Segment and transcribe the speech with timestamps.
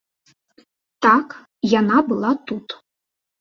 [1.07, 1.35] Так,
[1.79, 2.67] яна была тут.